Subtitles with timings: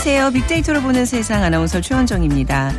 [0.00, 0.30] 안녕하세요.
[0.30, 2.72] 빅데이터로 보는 세상 아나운서 최원정입니다.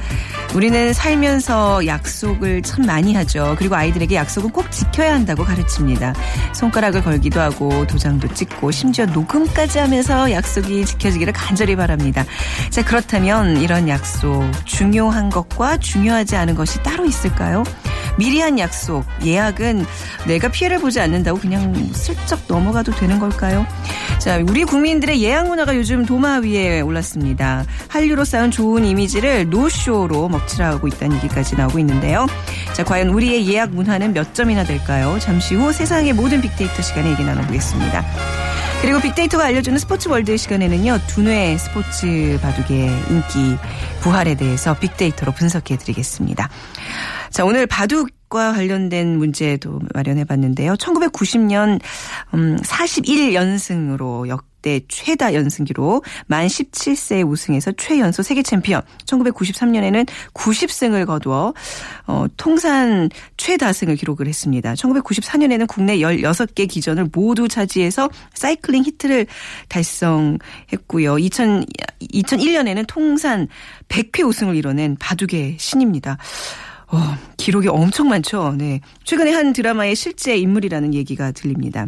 [0.56, 3.56] 우리는 살면서 약속을 참 많이 하죠.
[3.60, 6.16] 그리고 아이들에게 약속은 꼭 지켜야 한다고 가르칩니다.
[6.56, 12.26] 손가락을 걸기도 하고 도장도 찍고 심지어 녹음까지 하면서 약속이 지켜지기를 간절히 바랍니다.
[12.72, 17.64] 자, 그렇다면 이런 약속 중요한 것과 중요하지 않은 것이 따로 있을까요?
[18.18, 19.86] 미리 한 약속, 예약은
[20.28, 23.66] 내가 피해를 보지 않는다고 그냥 슬쩍 넘어가도 되는 걸까요?
[24.20, 27.66] 자, 우리 국민들의 예약 문화가 요즘 도마 위에 올랐습니다.
[27.88, 32.28] 한류로 쌓은 좋은 이미지를 노쇼로 먹칠하고 있다는 얘기까지 나오고 있는데요.
[32.74, 35.18] 자, 과연 우리의 예약 문화는 몇 점이나 될까요?
[35.20, 38.06] 잠시 후 세상의 모든 빅데이터 시간에 얘기 나눠보겠습니다.
[38.82, 43.56] 그리고 빅데이터가 알려주는 스포츠 월드 시간에는요, 두뇌 스포츠 바둑의 인기
[44.02, 46.50] 부활에 대해서 빅데이터로 분석해 드리겠습니다.
[47.30, 50.76] 자, 오늘 바둑 과 관련된 문제도 마련해 봤는데요.
[50.76, 51.82] 1990년,
[52.34, 61.06] 음, 41연승으로 역 대 최다 연승 기록, 만 17세에 우승해서 최연소 세계 챔피언, 1993년에는 90승을
[61.06, 61.54] 거두어,
[62.08, 64.74] 어, 통산 최다승을 기록을 했습니다.
[64.74, 69.28] 1994년에는 국내 16개 기전을 모두 차지해서 사이클링 히트를
[69.70, 71.18] 달성했고요.
[71.18, 71.66] 2000,
[72.14, 73.48] 2001년에는 통산
[73.88, 76.18] 100회 우승을 이뤄낸 바둑의 신입니다.
[76.88, 76.98] 어,
[77.38, 78.54] 기록이 엄청 많죠.
[78.58, 78.82] 네.
[79.06, 81.88] 최근에 한 드라마의 실제 인물이라는 얘기가 들립니다.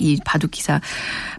[0.00, 0.80] 이 바둑 기사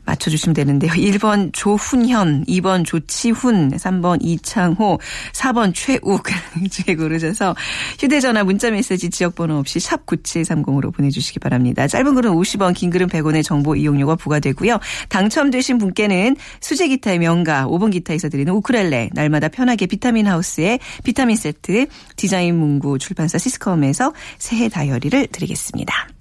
[0.06, 0.92] 맞춰주시면 되는데요.
[0.92, 5.00] 1번 조훈현, 2번 조치훈, 3번 이창호,
[5.34, 6.24] 4번 최욱
[6.70, 7.56] 중에 고르셔서
[8.00, 11.88] 휴대전화 문자메시지 지역번호 없이 샵 9730으로 보내주시기 바랍니다.
[11.88, 14.80] 짧은 글은 50원, 긴 글은 100원의 정보 이용료가 부과되고요.
[15.10, 21.88] 당첨되신 분께는 수제 기타의 명가, 5번 기타에서 드리는 우크렐레, 날마다 편하게 비타민 하우스의 비타민 세트,
[22.16, 26.21] 디자인 문구 출판사 시스컴에서 새해 다이어리를 드리겠습니다.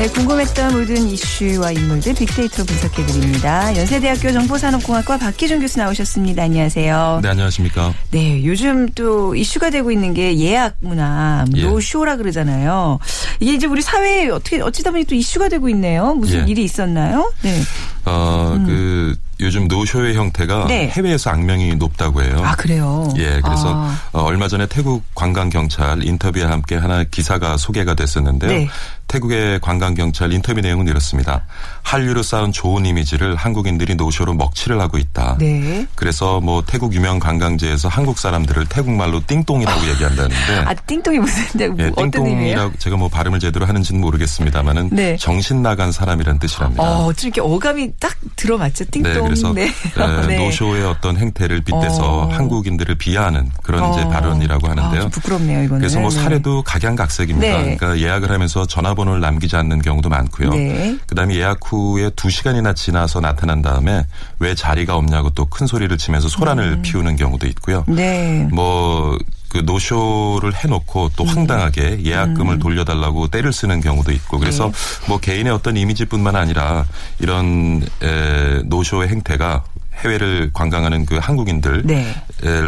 [0.00, 3.76] 네, 궁금했던 모든 이슈와 인물들 빅데이터로 분석해 드립니다.
[3.76, 6.44] 연세대학교 정보산업공학과 박기준 교수 나오셨습니다.
[6.44, 7.20] 안녕하세요.
[7.22, 7.92] 네, 안녕하십니까.
[8.10, 11.64] 네, 요즘 또 이슈가 되고 있는 게 예약 문화, 예.
[11.64, 12.98] 노쇼라 그러잖아요.
[13.40, 16.14] 이게 이제 우리 사회에 어떻게 어찌다 보니 또 이슈가 되고 있네요.
[16.14, 16.50] 무슨 예.
[16.50, 17.30] 일이 있었나요?
[17.42, 17.60] 네.
[18.06, 20.88] 어, 그, 요즘 노쇼의 형태가 네.
[20.88, 22.40] 해외에서 악명이 높다고 해요.
[22.44, 23.12] 아, 그래요?
[23.16, 23.98] 예, 그래서 아.
[24.12, 28.50] 어, 얼마 전에 태국 관광 경찰 인터뷰와 함께 하나 기사가 소개가 됐었는데요.
[28.50, 28.68] 네.
[29.10, 31.42] 태국의 관광경찰 인터뷰 내용은 이렇습니다.
[31.82, 35.36] 한류로 쌓은 좋은 이미지를 한국인들이 노쇼로 먹칠을 하고 있다.
[35.40, 35.84] 네.
[35.96, 41.76] 그래서 뭐 태국 유명 관광지에서 한국 사람들을 태국말로 띵똥이라고 얘기한다는데 아, 띵똥이 무슨, 네, 뭐
[41.80, 42.10] 예, 어떤?
[42.12, 45.16] 띵똥이라고 제가 뭐 발음을 제대로 하는지는 모르겠습니다만은 네.
[45.16, 46.80] 정신 나간 사람이란 뜻이랍니다.
[46.80, 48.84] 어, 어쩜 이렇게 어감이 딱 들어맞죠?
[48.92, 49.12] 띵똥.
[49.12, 49.64] 네, 그래서 네.
[49.64, 49.70] 에,
[50.28, 50.38] 네.
[50.38, 52.28] 노쇼의 어떤 행태를 빗대서 어.
[52.28, 54.08] 한국인들을 비하하는 그런 이제 어.
[54.08, 55.00] 발언이라고 아, 하는데요.
[55.02, 55.80] 좀 부끄럽네요, 이거는.
[55.80, 56.22] 그래서 뭐 네.
[56.22, 57.58] 사례도 각양각색입니다.
[57.58, 57.76] 네.
[57.76, 60.50] 그러니까 예약을 하면서 전화번호 를 남기지 않는 경우도 많고요.
[60.50, 60.98] 네.
[61.06, 64.04] 그다음에 예약 후에 두 시간이나 지나서 나타난 다음에
[64.38, 67.84] 왜 자리가 없냐고 또 큰 소리를 치면서 소란을 피우는 경우도 있고요.
[67.88, 67.96] 음.
[67.96, 68.48] 네.
[68.52, 69.18] 뭐,
[69.48, 71.10] 그 노쇼를 해놓고 음.
[71.16, 74.72] 또 황당하게 예약금을 돌려달라고 때를 쓰는 경우도 있고 그래서 네.
[75.08, 76.86] 뭐 개인의 어떤 이미지뿐만 아니라
[77.18, 79.64] 이런 에, 노쇼의 행태가
[80.00, 82.12] 해외를 관광하는 그 한국인들을 네.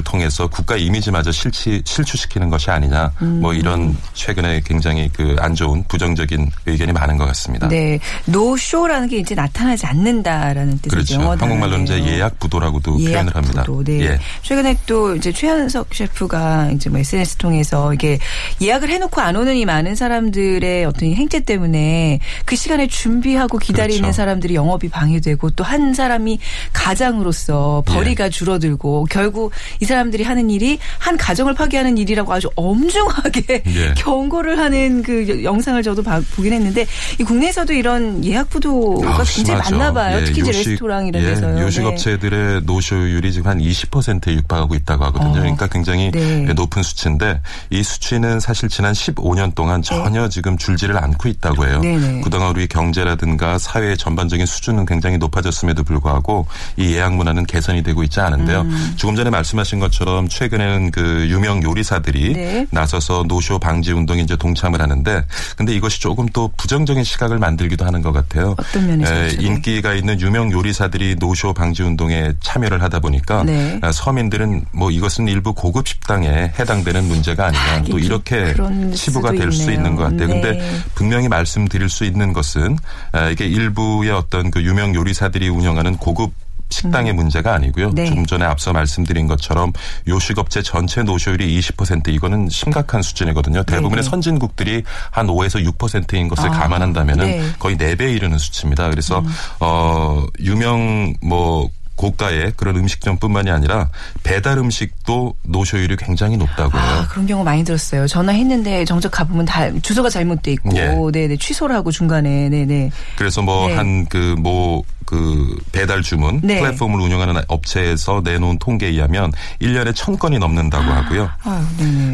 [0.04, 3.40] 통해서 국가 이미지마저 실치, 실추시키는 것이 아니냐 음.
[3.40, 7.66] 뭐 이런 최근에 굉장히 그 안 좋은 부정적인 의견이 많은 것 같습니다.
[7.68, 7.98] 네.
[8.26, 11.14] 노쇼라는 게 이제 나타나지 않는다라는 뜻의 그렇죠.
[11.14, 12.02] 영어 한국말로는 이제.
[12.04, 13.64] 예약 부도라고도 표현을 합니다.
[13.66, 14.00] 예약부도, 네.
[14.02, 14.18] 예.
[14.42, 18.18] 최근에 또 이제 최현석 셰프가 이제 뭐 SNS 통해서 이게
[18.60, 24.02] 예약을 해놓고 안 오는 이 많은 사람들의 어떤 이 행태 때문에 그 시간에 준비하고 기다리는
[24.02, 24.16] 그렇죠.
[24.16, 26.38] 사람들이 영업이 방해되고 또 한 사람이
[26.72, 33.62] 가장 일상으로서 벌이가 줄어들고 결국 이 사람들이 하는 일이 한 가정을 파괴하는 일이라고 아주 엄중하게
[33.74, 33.94] 예.
[33.96, 36.86] 경고를 하는 그 영상을 저도 봐- 보긴 했는데
[37.18, 39.76] 이 국내에서도 이런 예약 부도가 아, 굉장히 심하죠.
[39.76, 40.18] 많나 봐요.
[40.20, 41.54] 예, 특히 이제 요식- 레스토랑 이런 예, 데서요.
[41.54, 41.62] 네.
[41.62, 45.30] 요식업체들의 노쇼율이 지금 한 20%에 육박하고 있다고 하거든요.
[45.30, 45.34] 어.
[45.34, 46.52] 그러니까 굉장히 네.
[46.54, 47.40] 높은 수치인데
[47.70, 51.80] 이 수치는 사실 지난 15년 동안 전혀 지금 줄지를 않고 있다고 해요.
[51.80, 52.20] 네네.
[52.22, 56.46] 그동안 우리 경제라든가 사회의 전반적인 수준은 굉장히 높아졌음에도 불구하고
[56.76, 58.60] 이 예약 문화는 개선이 되고 있지 않은데요.
[58.60, 58.92] 음.
[58.96, 62.66] 조금 전에 말씀하신 것처럼 최근에는 그 유명 요리사들이 네.
[62.70, 65.24] 나서서 노쇼 방지 운동에 이제 동참을 하는데
[65.56, 68.54] 근데 이것이 조금 또 부정적인 시각을 만들기도 하는 것 같아요.
[68.56, 69.36] 어떤 면에서 에, 그렇죠?
[69.36, 69.46] 네.
[69.46, 73.80] 인기가 있는 유명 요리사들이 노쇼 방지 운동에 참여를 하다 보니까 네.
[73.82, 78.54] 아, 서민들은 뭐 이것은 일부 고급 식당에 해당되는 문제가 아니냐 하긴 또좀 이렇게
[78.94, 79.72] 치부가 될 수.
[79.72, 80.28] 있는 것 같아요.
[80.28, 80.40] 네.
[80.40, 82.76] 근데 분명히 말씀드릴 수 있는 것은
[83.12, 86.32] 아, 이게 일부의 어떤 그 유명 요리사들이 운영하는 고급
[86.72, 87.92] 식당의 문제가 아니고요.
[87.94, 88.06] 네.
[88.06, 89.72] 조금 전에 앞서 말씀드린 것처럼
[90.08, 93.62] 요식업체 전체 노쇼율이 20% 이거는 심각한 수준이거든요.
[93.64, 94.10] 대부분의 네.
[94.10, 97.42] 선진국들이 한 5에서 6%인 것을 아, 감안한다면은 네.
[97.58, 98.90] 거의 4배에 이르는 수치입니다.
[98.90, 99.26] 그래서 음.
[99.60, 101.70] 어 유명 뭐
[102.02, 103.88] 고가의 그런 음식점뿐만이 아니라
[104.24, 106.84] 배달 음식도 노쇼율이 굉장히 높다고 해요.
[106.84, 108.08] 아, 그런 경우 많이 들었어요.
[108.08, 110.96] 전화했는데 정작 가보면 다 주소가 잘못돼 있고, 예.
[111.12, 112.90] 네네 취소를 하고 중간에, 네네.
[113.16, 113.74] 그래서 뭐 네.
[113.76, 116.58] 한그뭐그 배달 주문 네.
[116.58, 121.30] 플랫폼을 운영하는 업체에서 내놓은 통계에 의하면 1년에 천 건이 넘는다고 하고요.
[121.44, 121.68] 아.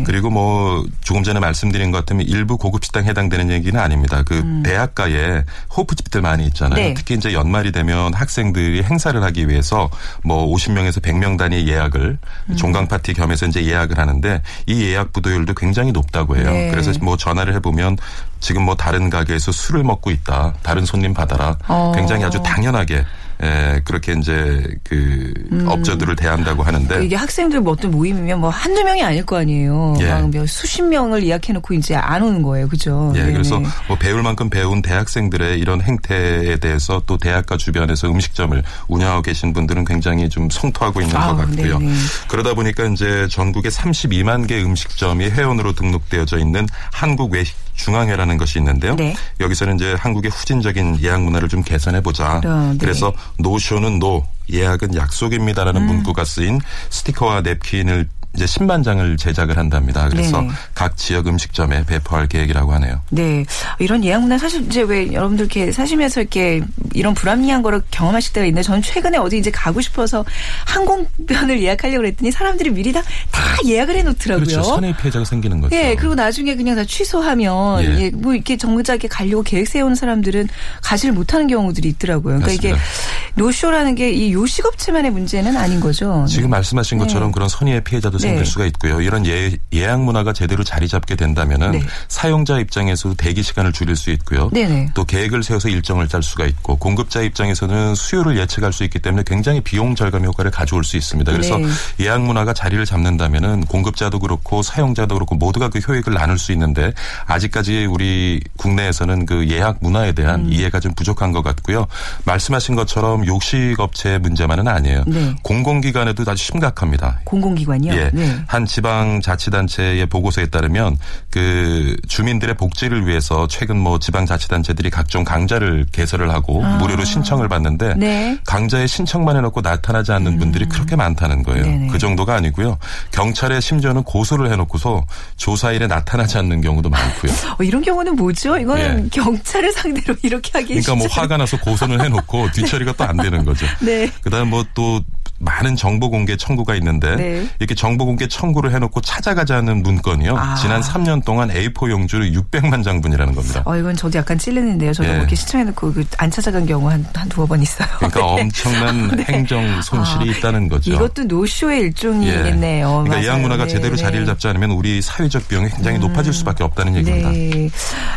[0.05, 4.23] 그리고 뭐 조금 전에 말씀드린 것 같으면 일부 고급 식당 해당되는 얘기는 아닙니다.
[4.23, 5.45] 그 대학가에
[5.77, 6.79] 호프집들 많이 있잖아요.
[6.79, 6.89] 음.
[6.89, 6.95] 네.
[6.95, 9.78] 특히 이제 연말이 되면 학생들이 행사를 하기 위해서
[10.25, 12.19] 뭐 50명에서 100명 단위 예약을
[12.51, 12.57] 음.
[12.57, 16.51] 종강 파티 겸해서 이제 예약을 하는데 이 예약 부도율도 굉장히 높다고 해요.
[16.51, 16.71] 네.
[16.71, 17.99] 그래서 뭐 전화를 해보면
[18.41, 20.55] 지금 뭐 다른 가게에서 술을 먹고 있다.
[20.63, 21.57] 다른 손님 받아라.
[21.69, 21.93] 어.
[21.95, 23.05] 굉장히 아주 당연하게
[23.41, 25.33] 에, 그렇게 이제 그
[25.67, 27.03] 업자들을 대한다고 하는데 음.
[27.03, 29.97] 이게 학생들 뭐 어떤 모임이면 뭐 한두 명이 아닐 거 아니에요.
[30.01, 30.09] 예.
[30.09, 32.69] 막몇 수십 명을 예약해 놓고 이제 안 오는 거예요.
[32.69, 33.13] 그죠?
[33.15, 33.33] 예, 네네.
[33.33, 39.53] 그래서 뭐 배울 만큼 배운 대학생들의 이런 행태에 대해서 또 대학가 주변에서 음식점을 운영하고 계신
[39.53, 41.79] 분들은 굉장히 좀 성토하고 있는 아우, 것 같고요.
[41.79, 41.95] 네네.
[42.29, 48.97] 그러다 보니까 이제 전국에 32만 개 음식점이 회원으로 등록되어져 있는 한국 외식 중앙회라는 것이 있는데요.
[48.97, 49.15] 네.
[49.41, 52.41] 여기서는 이제 한국의 후진적인 예약 문화를 좀 개선해 보자.
[52.45, 52.79] 아, 네.
[52.79, 55.87] 그래서 노쇼는 No, 예약은 약속입니다라는 음.
[55.87, 56.61] 문구가 쓰인
[56.91, 60.09] 스티커와 냅킨을 이제 10만 장을 제작을 한답니다.
[60.09, 60.53] 그래서 네네.
[60.75, 63.01] 각 지역 음식점에 배포할 계획이라고 하네요.
[63.11, 63.45] 네.
[63.79, 66.61] 이런 예약 문화 사실 이제 왜 여러분들 이렇게 사시면서 이렇게
[66.93, 70.25] 이런 불합리한 거를 경험하실 때가 있는데 저는 최근에 어디 이제 가고 싶어서
[70.67, 74.47] 항공편을 예약하려고 그랬더니 사람들이 미리 다, 다 예약을 해놓더라고요.
[74.47, 74.63] 그렇죠.
[74.63, 75.75] 선의 피해자가 생기는 거죠.
[75.75, 77.99] 예, 그리고 나중에 그냥 다 취소하면 예.
[78.03, 80.49] 예, 뭐 이렇게 정자게 가려고 계획 세우는 사람들은
[80.83, 82.37] 가지를 못하는 경우들이 있더라고요.
[82.37, 83.18] 그러니까 이게 맞습니다.
[83.39, 86.27] 노쇼라는 게 이 요식업체만의 문제는 아닌 거죠.
[86.29, 88.45] 지금 말씀하신 것처럼 그런 선의의 피해자도 생길 네.
[88.45, 89.01] 수가 있고요.
[89.01, 91.83] 이런 예, 예약 문화가 제대로 자리 잡게 된다면은 네.
[92.09, 94.51] 사용자 입장에서도 대기 시간을 줄일 수 있고요.
[94.53, 94.91] 네네.
[94.95, 99.61] 또 계획을 세워서 일정을 짤 수가 있고 공급자 입장에서는 수요를 예측할 수 있기 때문에 굉장히
[99.61, 101.31] 비용 절감 효과를 가져올 수 있습니다.
[101.31, 101.67] 그래서 네.
[102.01, 106.93] 예약 문화가 자리를 잡는다면은 공급자도 그렇고 사용자도 그렇고 모두가 그 효익을 나눌 수 있는데
[107.27, 110.53] 아직까지 우리 국내에서는 그 예약 문화에 대한 음.
[110.53, 111.87] 이해가 좀 부족한 것 같고요.
[112.25, 115.05] 말씀하신 것처럼 욕식업체 문제만은 아니에요.
[115.07, 115.35] 네.
[115.43, 117.21] 공공기관에도 아주 심각합니다.
[117.25, 117.93] 공공기관이요.
[117.95, 118.11] 예.
[118.13, 118.37] 네.
[118.47, 120.99] 한 지방 자치단체의 보고서에 따르면
[121.31, 127.91] 그 주민들의 복지를 위해서 최근 뭐 지방 자치단체들이 각종 강좌를 개설을 하고 무료로 신청을 받는데
[127.91, 127.95] 아.
[127.95, 128.39] 네.
[128.47, 131.65] 강좌에 신청만 해놓고 나타나지 않는 분들이 그렇게 많다는 거예요.
[131.65, 131.89] 네네.
[131.89, 132.79] 그 정도가 아니고요.
[133.13, 135.05] 경찰에 심지어는 고소를 해놓고서
[135.37, 137.33] 조사일에 나타나지 않는 경우도 많고요.
[137.59, 138.57] 어, 이런 경우는 뭐죠?
[138.57, 139.09] 이거는 예.
[139.11, 143.67] 경찰을 상대로 이렇게 하기 그러니까 뭐 화가 나서 고소는 해놓고 뒤처리가 또안 되는 거죠.
[143.81, 144.11] 네.
[144.23, 145.03] 그다음 뭐 또
[145.41, 147.49] 많은 정보 공개 청구가 있는데 네.
[147.59, 150.37] 이렇게 정보 공개 청구를 해놓고 찾아가자는 문건이요.
[150.37, 150.55] 아.
[150.57, 153.63] 지난 3년 동안 A4 용지로 600만 장분이라는 겁니다.
[153.65, 154.93] 어, 이건 저도 약간 찔리는데요.
[154.93, 155.13] 저도 예.
[155.13, 157.89] 뭐 이렇게 신청해놓고 그안 찾아간 경우 한, 한 두어 번 있어요.
[157.99, 158.43] 그러니까 네.
[158.43, 160.93] 엄청난 행정 손실이 아, 있다는 거죠.
[160.93, 161.83] 이것도 노쇼의 예.
[161.87, 162.89] 일종이겠네요.
[162.89, 163.25] 그러니까 맞아요.
[163.25, 164.03] 예약 문화가 네, 제대로 네.
[164.03, 167.31] 자리를 잡지 않으면 우리 사회적 비용이 굉장히 높아질 수밖에 없다는 얘기입니다.
[167.31, 167.71] 네.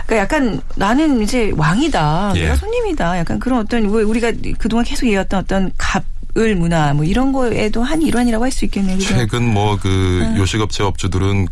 [0.07, 2.33] 그러니까 약간 나는 이제 왕이다.
[2.35, 2.41] 예.
[2.41, 3.19] 내가 손님이다.
[3.19, 8.01] 약간 그런 어떤 왜 우리가 그동안 계속 얘기했던 어떤 갑을 문화 뭐 이런 거에도 한
[8.01, 8.97] 일환이라고 할 수 있겠네요.
[8.97, 9.13] 그죠?
[9.15, 11.47] 최근 뭐그 요식업체 업주들은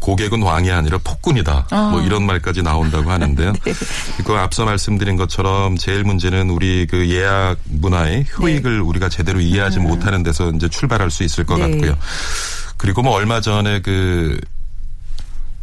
[0.00, 1.66] 고객은 왕이 아니라 폭군이다.
[1.70, 1.88] 아.
[1.90, 3.52] 뭐 이런 말까지 나온다고 하는데요.
[3.64, 3.72] 네.
[4.24, 10.22] 그 앞서 말씀드린 것처럼 제일 문제는 우리 그 예약 문화의 효익을 우리가 제대로 이해하지 못하는
[10.22, 11.70] 데서 이제 출발할 수 있을 것 네.
[11.70, 11.96] 같고요.
[12.76, 14.40] 그리고 뭐 얼마 전에 그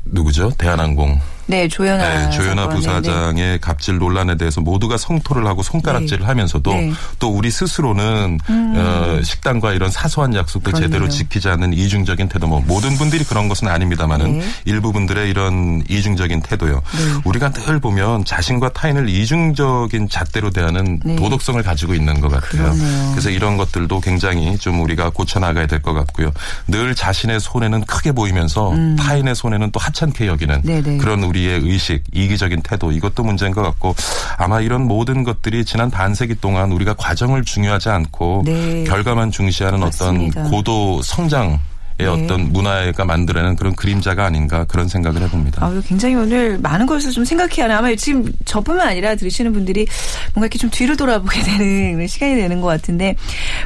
[0.03, 0.51] 누구죠?
[0.57, 2.29] 대한항공 네, 조연아.
[2.29, 2.69] 네, 조연아.
[2.69, 6.25] 부사장의 갑질 논란에 대해서 모두가 성토를 하고 손가락질을 네.
[6.25, 6.91] 하면서도 네.
[7.19, 10.87] 또 우리 스스로는 어, 식당과 이런 사소한 약속도 그렇네요.
[10.89, 14.45] 제대로 지키지 않는 이중적인 태도 뭐 모든 분들이 그런 것은 아닙니다만은 네.
[14.65, 16.81] 일부 분들의 이런 이중적인 태도요.
[17.25, 21.15] 우리가 늘 보면 자신과 타인을 이중적인 잣대로 대하는 네.
[21.15, 22.63] 도덕성을 가지고 있는 것 같아요.
[22.63, 23.11] 그러네요.
[23.11, 26.31] 그래서 이런 것들도 굉장히 좀 우리가 고쳐 나가야 될 것 같고요.
[26.67, 30.97] 늘 자신의 손해는 크게 보이면서 타인의 손해는 또 하찮게 여기는 음.
[30.97, 33.95] 그런 우리 의 의식, 이기적인 태도 이것도 문제인 것 같고
[34.37, 38.83] 아마 이런 모든 것들이 지난 반세기 동안 우리가 과정을 중요하지 않고 네.
[38.85, 40.41] 결과만 중시하는 맞습니다.
[40.41, 41.59] 어떤 고도 성장의
[41.97, 42.05] 네.
[42.07, 45.65] 어떤 문화가 만들어내는 그런 그림자가 아닌가 그런 생각을 해봅니다.
[45.65, 47.77] 아, 굉장히 오늘 많은 것을 좀 생각해야 하나.
[47.77, 49.87] 아마 지금 저뿐만 아니라 들으시는 분들이
[50.33, 53.15] 뭔가 이렇게 좀 뒤를 돌아보게 되는 시간이 되는 것 같은데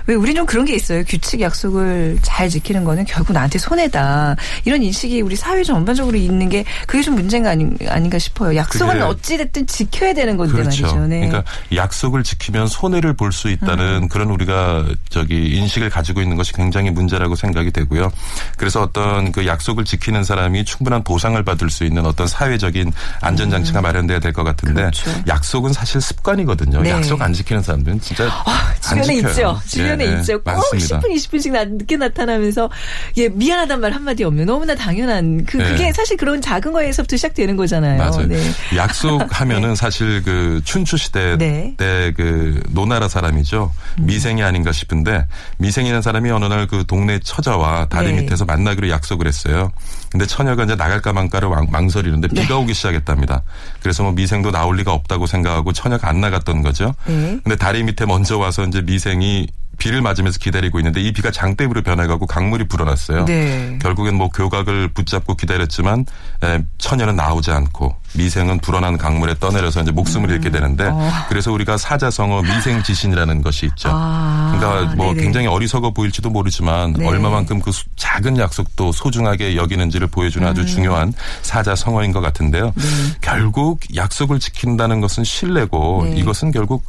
[0.05, 1.03] 왜 우리 좀 그런 게 있어요.
[1.05, 4.35] 규칙 약속을 잘 지키는 거는 결국 나한테 손해다.
[4.65, 8.55] 이런 인식이 우리 사회 전반적으로 있는 게 그게 좀 문제가 아닌, 아닌가 싶어요.
[8.55, 10.83] 약속은 어찌됐든 지켜야 되는 건데 그렇죠.
[10.85, 11.07] 말이죠.
[11.07, 11.23] 네.
[11.23, 11.29] 음.
[11.29, 11.43] 그러니까
[11.73, 17.35] 약속을 지키면 손해를 볼 수 있다는 그런 우리가 저기 인식을 가지고 있는 것이 굉장히 문제라고
[17.35, 18.11] 생각이 되고요.
[18.57, 24.19] 그래서 어떤 그 약속을 지키는 사람이 충분한 보상을 받을 수 있는 어떤 사회적인 안전장치가 마련돼야
[24.19, 24.91] 될 것 같은데 음.
[24.91, 25.11] 그렇죠.
[25.27, 26.81] 약속은 사실 습관이거든요.
[26.81, 26.91] 네.
[26.91, 29.15] 약속 안 지키는 사람들은 진짜 안 주변에.
[29.15, 29.59] 있죠.
[29.67, 30.33] 주변에 예, 예, 있죠.
[30.43, 30.99] 꼭 많습니다.
[30.99, 32.69] 10분, 20분씩 나, 늦게 나타나면서
[33.17, 35.69] 예 미안하단 말 한마디 없는 너무나 당연한 그 네.
[35.71, 37.97] 그게 사실 그런 작은 거에서부터 시작되는 거잖아요.
[37.97, 38.27] 맞아요.
[38.27, 38.39] 네.
[38.75, 41.73] 약속하면은 사실 그 춘추 시대 네.
[41.77, 43.71] 때그 노나라 사람이죠.
[43.99, 45.25] 미생이 아닌가 싶은데
[45.57, 48.21] 미생이라는 사람이 어느 날 그 동네 처자와 다리 네.
[48.21, 49.71] 밑에서 만나기로 약속을 했어요.
[50.11, 52.41] 근데 처녀가 이제 나갈까 말까를 왕- 망설이는데 네.
[52.41, 53.41] 비가 오기 시작했답니다.
[53.81, 56.93] 그래서 뭐 미생도 나올 리가 없다고 생각하고 처녀가 안 나갔던 거죠.
[57.05, 57.39] 네.
[57.43, 59.47] 근데 다리 밑에 먼저 와서 이제 미생이
[59.77, 63.23] 비를 맞으면서 기다리고 있는데 이 비가 장대비로 변해가고 강물이 불어났어요.
[63.23, 63.79] 네.
[63.81, 66.05] 결국엔 뭐 교각을 붙잡고 기다렸지만
[66.43, 71.11] 에, 처녀는 나오지 않고 미생은 불어난 강물에 떠내려서 이제 목숨을 잃게 되는데 어.
[71.29, 73.89] 그래서 우리가 사자성어 미생지신이라는 것이 있죠.
[73.91, 75.21] 아, 그러니까 뭐 네네.
[75.21, 77.07] 굉장히 어리석어 보일지도 모르지만 네.
[77.07, 80.51] 얼마만큼 그 수- 작은 약속도 소중하게 여기는지를 보여주는 음.
[80.51, 81.13] 아주 중요한
[81.43, 82.71] 사자성어인 것 같은데요.
[82.75, 82.83] 네.
[83.21, 86.17] 결국 약속을 지킨다는 것은 신뢰고 네.
[86.17, 86.83] 이것은 결국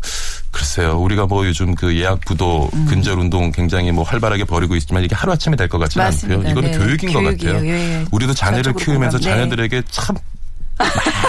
[0.51, 0.99] 글쎄요.
[0.99, 5.55] 우리가 뭐 요즘 그 예약 부도 근절 운동 굉장히 뭐 활발하게 벌이고 있지만 이게 하루아침에
[5.57, 6.35] 될 것 같지는 맞습니다.
[6.39, 6.51] 않고요.
[6.51, 6.79] 이거는 네.
[6.79, 7.53] 교육인 것 교육이에요.
[7.55, 7.69] 같아요.
[7.69, 8.05] 예, 예.
[8.11, 9.21] 우리도 자녀를 키우면서 공감.
[9.21, 9.37] 네.
[9.41, 10.17] 자녀들에게 참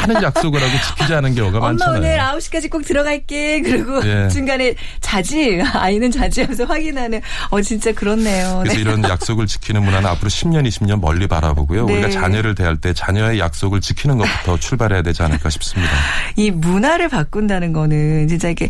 [0.08, 1.98] 많은 약속을 하고 지키지 않은 경우가 엄마 많잖아요.
[1.98, 3.62] 오늘 9시까지 꼭 들어갈게.
[3.62, 4.28] 그리고 예.
[4.30, 5.62] 중간에 자지.
[5.74, 7.22] 아이는 자지 하면서 확인하는.
[7.50, 8.60] 어, 진짜 그렇네요.
[8.64, 8.82] 그래서 네.
[8.82, 11.86] 이런 약속을 지키는 문화는 앞으로 10년, 20년 멀리 바라보고요.
[11.86, 11.94] 네.
[11.94, 15.92] 우리가 자녀를 대할 때 자녀의 약속을 지키는 것부터 출발해야 되지 않을까 싶습니다.
[16.36, 18.70] 이 문화를 바꾼다는 거는 진짜 이게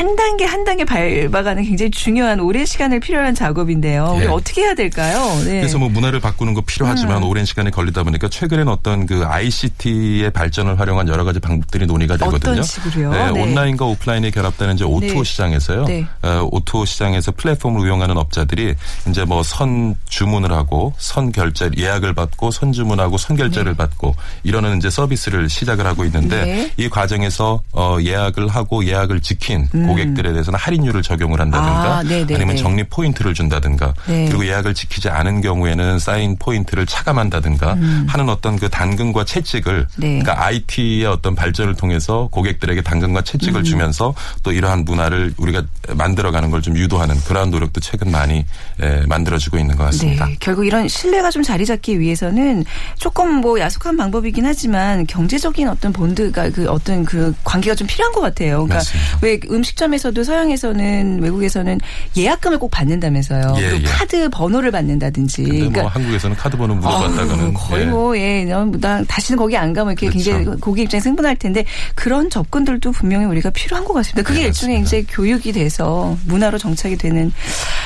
[0.00, 4.14] 한 단계 한 단계 밟아가는 굉장히 중요한 오랜 시간을 필요한 작업인데요.
[4.16, 4.28] 우리 예.
[4.28, 5.18] 어떻게 해야 될까요?
[5.44, 5.60] 네.
[5.60, 7.28] 그래서 뭐 문화를 바꾸는 거 필요하지만 음.
[7.28, 12.52] 오랜 시간이 걸리다 보니까 최근엔 어떤 그 ICT의 발전을 활용한 여러 가지 방법들이 논의가 되거든요.
[12.52, 13.10] 어떤 식으로요?
[13.10, 13.42] 네, 네.
[13.42, 15.22] 온라인과 오프라인이 결합되는 이제 O2O 네.
[15.22, 15.84] 시장에서요.
[15.84, 16.06] 네.
[16.22, 18.74] 어, O2O 시장에서 플랫폼을 운영하는 업자들이
[19.06, 24.14] 이제 뭐 선 주문을 하고 선 결제 예약을 받고 선 주문하고 선 결제를 받고
[24.44, 26.72] 이러는 이제 서비스를 시작을 하고 있는데 네.
[26.78, 32.56] 이 과정에서 어, 예약을 하고 예약을 지킨 고객들에 대해서는 할인율을 적용을 한다든가 아, 아니면 네.
[32.56, 34.26] 적립 포인트를 준다든가 네.
[34.28, 40.00] 그리고 예약을 지키지 않은 경우에는 쌓인 포인트를 차감한다든가 하는 어떤 그 당근과 채찍을 음.
[40.00, 40.18] 네.
[40.20, 43.24] 그러니까 IT의 어떤 발전을 통해서 고객들에게 당근과 음.
[43.24, 48.44] 채찍을 주면서 또 이러한 문화를 우리가 만들어가는 걸 좀 유도하는 그러한 노력도 최근 많이
[48.80, 50.26] 에, 만들어지고 있는 것 같습니다.
[50.26, 52.64] 네, 결국 이런 신뢰가 좀 자리 잡기 위해서는
[52.98, 58.20] 조금 뭐 야속한 방법이긴 하지만 경제적인 어떤 본드가 그 어떤 그 관계가 좀 필요한 것
[58.20, 58.66] 같아요.
[58.66, 59.18] 그러니까 맞습니다.
[59.22, 61.78] 왜 음식 점에서도 서양에서는 외국에서는
[62.16, 63.54] 예약금을 꼭 받는다면서요.
[63.58, 63.82] 예, 예.
[63.82, 65.42] 카드 번호를 받는다든지.
[65.42, 67.86] 근데 뭐 그러니까 한국에서는 카드 번호 물어봤다가는 거의 예.
[67.86, 70.30] 뭐, 예, 나, 나 다시는 거기 안 가면 이렇게 그렇죠.
[70.32, 74.22] 굉장히 고객 입장에 흥분할 텐데 그런 접근들도 분명히 우리가 필요한 것 같습니다.
[74.28, 74.82] 그게 네, 일종의.
[74.82, 77.32] 이제 교육이 돼서 문화로 정착이 되는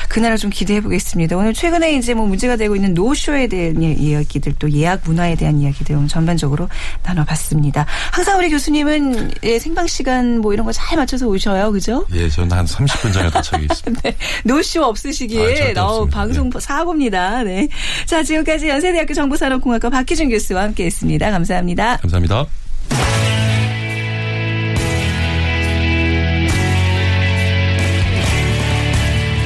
[0.09, 1.35] 그날을 좀 기대해 보겠습니다.
[1.37, 5.59] 오늘 최근에 이제 뭐 문제가 되고 있는 노쇼에 대한 예- 이야기들 또 예약 문화에 대한
[5.61, 6.67] 이야기들 오늘 전반적으로
[7.03, 7.85] 나눠봤습니다.
[8.11, 12.05] 항상 우리 교수님은 예, 생방 시간 뭐 이런 거 잘 맞춰서 오셔요, 그죠?
[12.13, 14.01] 예, 저는 한 30분 전에 도착이 있습니다.
[14.09, 14.15] 네.
[14.43, 16.17] 노쇼 아, 없으시기에 절대 어, 없습니다.
[16.19, 17.43] 방송 사고입니다.
[17.43, 17.67] 네.
[18.05, 21.29] 자, 지금까지 연세대학교 정보산업공학과 박희준 교수와 함께 했습니다.
[21.31, 21.97] 감사합니다.
[21.97, 22.45] 감사합니다.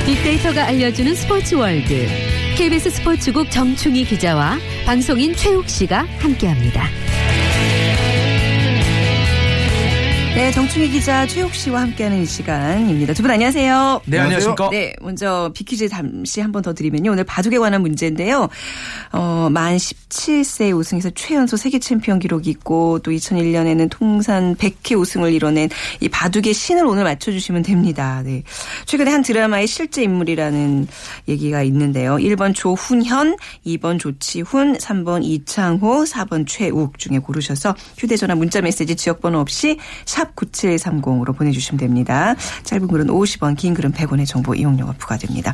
[0.05, 2.07] 빅데이터가 알려주는 스포츠 월드.
[2.57, 7.08] KBS 스포츠국 정충희 기자와 방송인 최욱 씨가 함께합니다.
[10.39, 13.11] 네, 정충희 기자 최욱 씨와 함께하는 이 시간입니다.
[13.13, 14.01] 두 분 안녕하세요.
[14.05, 14.69] 네, 안녕하십니까.
[14.69, 17.11] 네, 먼저 빅퀴즈 잠시 한 번 더 드리면요.
[17.11, 18.47] 오늘 바둑에 관한 문제인데요.
[19.11, 25.69] 어, 만 17세 우승에서 최연소 세계 챔피언 기록이 있고 또 2001년에는 통산 100회 우승을 이뤄낸
[25.99, 28.21] 이 바둑의 신을 오늘 맞춰주시면 됩니다.
[28.23, 28.43] 네.
[28.85, 30.87] 최근에 한 드라마의 실제 인물이라는
[31.27, 32.15] 얘기가 있는데요.
[32.15, 39.77] 1번 조훈현, 2번 조치훈, 3번 이창호, 4번 최욱 중에 고르셔서 휴대전화 문자 메시지 지역번호 없이
[40.05, 42.35] 샵 9730으로 보내주시면 됩니다.
[42.63, 45.53] 짧은 글은 50원, 긴 글은 100원의 정보 이용료가 부과됩니다.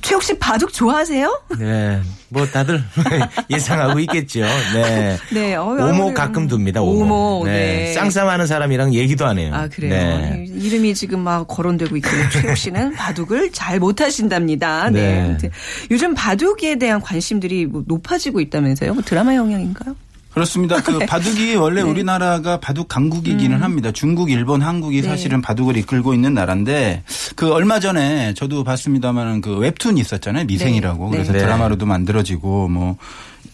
[0.00, 1.42] 최욱 씨 바둑 좋아하세요?
[1.58, 2.82] 네, 뭐 다들
[3.50, 4.40] 예상하고 있겠죠.
[4.74, 5.16] 네.
[5.32, 6.80] 네, 어, 오모 아유, 가끔 둡니다.
[6.82, 7.04] 오모.
[7.40, 7.92] 오모, 네.
[7.92, 9.52] 쌍싸움하는 사람이랑 얘기도 안 해요.
[9.54, 9.90] 아, 그래요?
[9.92, 10.44] 네.
[10.48, 14.90] 이름이 지금 막 거론되고 있기에 최욱 씨는 바둑을 잘 못하신답니다.
[14.90, 15.36] 네.
[15.40, 15.50] 네.
[15.90, 18.94] 요즘 바둑에 대한 관심들이 뭐 높아지고 있다면서요?
[18.94, 19.94] 뭐 드라마 영향인가요?
[20.34, 20.82] 그렇습니다.
[20.82, 23.92] 그 바둑이 원래 우리나라가 바둑 강국이기는 합니다.
[23.92, 25.08] 중국, 일본, 한국이 네.
[25.08, 27.04] 사실은 바둑을 이끌고 있는 나라인데
[27.36, 30.46] 그 얼마 전에 저도 봤습니다만은 그 웹툰이 있었잖아요.
[30.46, 31.04] 미생이라고.
[31.06, 31.10] 네.
[31.10, 31.38] 그래서 네.
[31.40, 32.96] 드라마로도 만들어지고 뭐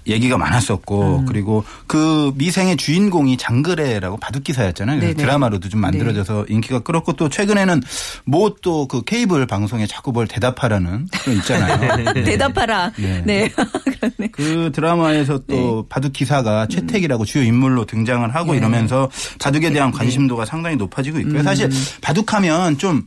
[0.08, 5.00] 얘기가 많았었고 그리고 그 미생의 주인공이 장그래라고 바둑 기사였잖아요.
[5.00, 5.22] 그래서 네네.
[5.26, 7.82] 드라마로도 좀 만들어져서 인기가 끌었고 또 최근에는
[8.24, 12.12] 뭐 또 그 케이블 방송에 자꾸 뭘 대답하라는 거 있잖아요.
[12.24, 12.92] 대답하라.
[12.96, 13.22] 네.
[13.24, 13.48] 네.
[13.54, 14.28] 그러네.
[14.32, 19.10] 그 드라마에서 또 바둑 기사가 최택이라고 주요 인물로 등장을 하고 이러면서
[19.40, 21.42] 바둑에 대한 관심도가 상당히 높아지고 있고요.
[21.42, 23.04] 사실 바둑하면 좀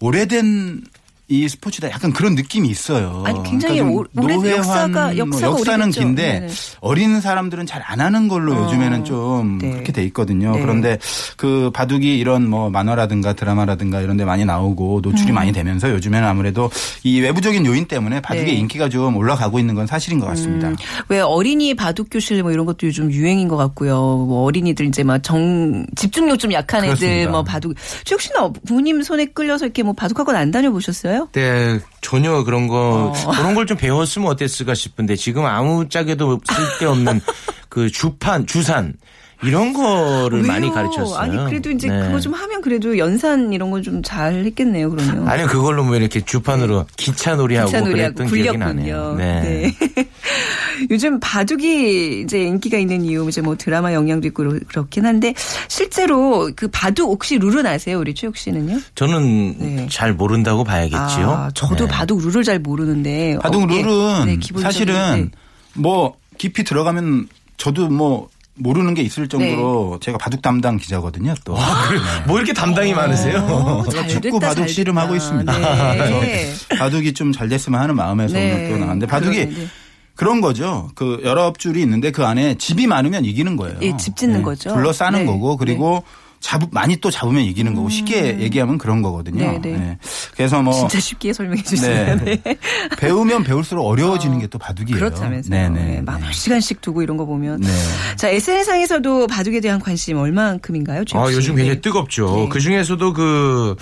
[0.00, 0.82] 오래된
[1.30, 3.22] 이 스포츠다 약간 그런 느낌이 있어요.
[3.26, 6.00] 아니, 굉장히 좀 오- 오래- 노회환, 역사가- 뭐 역사가 역사는 오래됐죠.
[6.00, 6.48] 긴데 네네.
[6.80, 9.70] 어린 사람들은 잘 안 하는 걸로 어, 요즘에는 좀 네.
[9.72, 10.52] 그렇게 돼 있거든요.
[10.52, 10.60] 네.
[10.62, 10.98] 그런데
[11.36, 16.70] 그 바둑이 이런 뭐 만화라든가 드라마라든가 이런 데 많이 나오고 노출이 많이 되면서 요즘에는 아무래도
[17.04, 18.54] 이 외부적인 요인 때문에 바둑의 음.
[18.54, 18.60] 네.
[18.60, 20.68] 인기가 좀 올라가고 있는 건 사실인 것 같습니다.
[20.68, 20.76] 음,
[21.08, 23.94] 왜 어린이 바둑 교실 뭐 이런 것도 요즘 유행인 것 같고요.
[23.96, 27.30] 뭐 어린이들 이제 막 정 집중력 좀 약한 애들 그렇습니다.
[27.30, 27.74] 뭐 바둑.
[28.04, 31.17] 최욱 씨는 어, 부모님 손에 끌려서 이렇게 뭐 바둑학원 안 다녀보셨어요?
[31.32, 33.30] 네, 전혀 그런 거, 어.
[33.32, 37.20] 그런 걸 좀 배웠으면 어땠을까 싶은데 지금 아무 짝에도 쓸데없는
[37.68, 38.94] 그 주판, 주산,
[39.42, 40.74] 이런 거를 많이 왜요?
[40.74, 41.16] 가르쳤어요.
[41.16, 42.06] 아니 그래도 이제 네.
[42.06, 44.90] 그거 좀 하면 그래도 연산 이런 거 좀 잘 했겠네요.
[44.90, 45.28] 그러면.
[45.28, 49.14] 아니, 그걸로 뭐 이렇게 주판으로 기차 놀이하고 기차 놀이하고 그랬던 기억이 나네요.
[49.14, 49.16] 굴렸군요.
[49.16, 49.72] 네.
[49.94, 50.08] 네.
[50.90, 55.34] 요즘 바둑이 이제 인기가 있는 이유 이제 뭐 드라마 영향도 있고 그렇- 그렇긴 한데
[55.68, 58.78] 실제로 그 바둑 혹시 룰은 아세요, 우리 최욱 씨는요?
[58.94, 59.86] 저는 네.
[59.90, 61.30] 잘 모른다고 봐야겠지요.
[61.30, 61.90] 아, 저도 네.
[61.90, 63.66] 바둑 룰을 잘 모르는데 바둑.
[63.68, 65.30] 룰은 네, 사실은 네.
[65.74, 71.34] 뭐 깊이 들어가면 저도 뭐 모르는 게 있을 정도로 제가 바둑 담당 기자거든요.
[71.44, 73.38] 또뭐 이렇게 담당이 많으세요?
[73.48, 75.14] 어, 제가 잘 죽고 됐다, 바둑 잘 씨름하고.
[75.16, 75.52] 있습니다.
[76.20, 76.52] 네.
[76.78, 78.52] 바둑이 좀 잘 됐으면 하는 마음에서 네.
[78.54, 79.66] 오늘 또 나왔는데 바둑이 그러네, 네.
[80.14, 80.90] 그런 거죠.
[80.94, 83.76] 그 여러 줄이 있는데 그 안에 집이 많으면 이기는 거예요.
[83.82, 84.72] 예, 집 짓는 거죠.
[84.74, 85.26] 둘러싸는 네.
[85.26, 86.02] 거고 그리고
[86.40, 89.52] 잡 많이 또 잡으면 이기는 거고 쉽게 얘기하면 그런 거거든요.
[89.52, 89.76] 네, 네.
[89.76, 89.98] 네.
[90.36, 92.16] 그래서 뭐 진짜 쉽게 설명해 주시네요.
[92.16, 92.40] 네.
[92.42, 92.58] 네.
[92.98, 94.98] 배우면 배울수록 어려워지는 게또 바둑이에요.
[94.98, 95.50] 그렇다면서요.
[95.50, 95.84] 네네.
[95.84, 97.60] 네, 막몇 시간씩 두고 이런 거 보면.
[97.60, 97.68] 네.
[98.16, 101.02] 자, SNS상에서도 바둑에 대한 관심 얼만큼인가요?
[101.14, 101.36] 아, 씨?
[101.36, 101.80] 요즘 굉장히 네.
[101.80, 102.36] 뜨겁죠.
[102.36, 102.48] 네.
[102.48, 103.76] 그 중에서도 그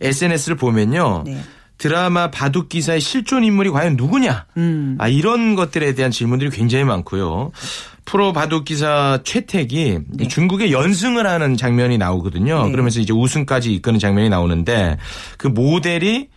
[0.00, 1.24] SNS를 보면요.
[1.26, 1.40] 네.
[1.78, 4.46] 드라마 바둑 기사의 실존 인물이 과연 누구냐?
[4.56, 4.96] 음.
[4.98, 7.52] 아, 이런 것들에 대한 질문들이 굉장히 많고요.
[8.06, 12.64] 프로 바둑 기사 최택이 이 중국의 연승을 하는 장면이 나오거든요.
[12.64, 12.70] 네.
[12.70, 14.96] 그러면서 이제 우승까지 이끄는 장면이 나오는데
[15.36, 16.28] 그 모델이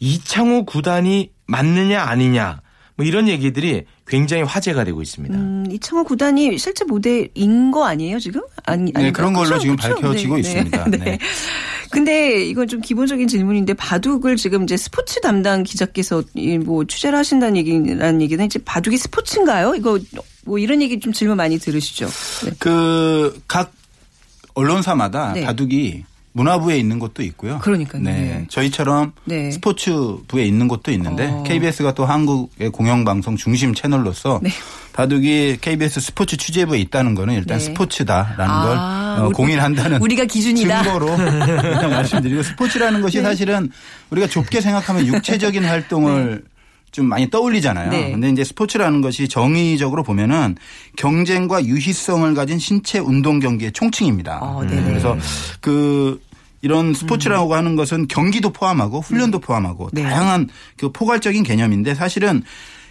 [0.00, 2.60] 이창호 구단이 맞느냐 아니냐
[2.96, 5.36] 뭐 이런 얘기들이 굉장히 화제가 되고 있습니다.
[5.36, 8.40] 음, 이창호 구단이 실제 모델인 거 아니에요, 지금?
[8.64, 9.60] 아니, 네, 그런 걸로 그쵸?
[9.60, 9.88] 지금 그쵸?
[9.88, 10.84] 밝혀지고 있습니다.
[10.90, 10.96] 네.
[10.96, 11.18] 네.
[11.90, 18.22] 근데 이건 좀 기본적인 질문인데 바둑을 지금 이제 스포츠 담당 기자께서 이뭐 취재를 하신다는 얘기라는
[18.22, 19.74] 얘기는 이제 바둑이 스포츠인가요?
[19.74, 19.98] 이거
[20.44, 22.08] 뭐 이런 얘기 좀 질문 많이 들으시죠?
[22.44, 22.50] 네.
[22.58, 23.72] 그각
[24.54, 25.44] 언론사마다 네.
[25.44, 26.04] 바둑이
[26.36, 27.58] 문화부에 있는 곳도 있고요.
[27.60, 28.02] 그러니까요.
[28.02, 28.12] 네.
[28.12, 28.46] 네.
[28.50, 29.50] 저희처럼 네.
[29.50, 31.42] 스포츠부에 있는 곳도 있는데 어.
[31.44, 34.50] KBS가 또 한국의 공영방송 중심 채널로서 네.
[34.92, 37.64] 바둑이 KBS 스포츠 취재부에 있다는 거는 일단 네.
[37.64, 40.82] 스포츠다라는 아, 걸 어, 공인한다는 우리가 기준이다.
[40.82, 43.70] 증거로 일단 말씀드리고 스포츠라는 것이 사실은
[44.10, 46.44] 우리가 좁게 생각하면 육체적인 활동을
[46.92, 47.90] 좀 많이 떠올리잖아요.
[47.90, 48.12] 네.
[48.12, 50.56] 근데 이제 스포츠라는 것이 정의적으로 보면은
[50.96, 54.38] 경쟁과 유희성을 가진 신체 운동 경기의 총칭입니다.
[54.40, 54.64] 어.
[54.66, 55.16] 그래서
[55.60, 56.18] 그
[56.66, 60.02] 이런 스포츠라고 하는 것은 경기도 포함하고 훈련도 포함하고 네.
[60.02, 62.42] 다양한 그 포괄적인 개념인데 사실은